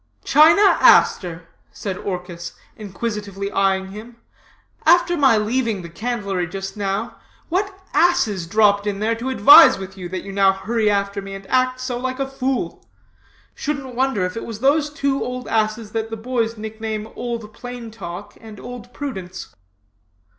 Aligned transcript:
"'China 0.23 0.59
Aster,' 0.79 1.47
said 1.71 1.95
Orchis, 1.95 2.53
inquisitively 2.75 3.51
eying 3.51 3.89
him, 3.91 4.15
after 4.83 5.15
my 5.15 5.37
leaving 5.37 5.83
the 5.83 5.91
candlery 5.91 6.47
just 6.47 6.75
now, 6.75 7.17
what 7.49 7.77
asses 7.93 8.47
dropped 8.47 8.87
in 8.87 8.97
there 8.99 9.13
to 9.13 9.29
advise 9.29 9.77
with 9.77 9.95
you, 9.99 10.09
that 10.09 10.25
now 10.25 10.53
you 10.53 10.57
hurry 10.61 10.89
after 10.89 11.21
me, 11.21 11.35
and 11.35 11.45
act 11.51 11.79
so 11.81 11.99
like 11.99 12.17
a 12.17 12.25
fool? 12.27 12.83
Shouldn't 13.53 13.93
wonder 13.93 14.25
if 14.25 14.35
it 14.35 14.43
was 14.43 14.59
those 14.59 14.89
two 14.89 15.23
old 15.23 15.47
asses 15.47 15.91
that 15.91 16.09
the 16.09 16.17
boys 16.17 16.57
nickname 16.57 17.07
Old 17.15 17.53
Plain 17.53 17.91
Talk 17.91 18.35
and 18.41 18.59
Old 18.59 18.91
Prudence.' 18.93 19.55